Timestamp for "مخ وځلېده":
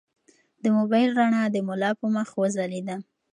2.15-2.95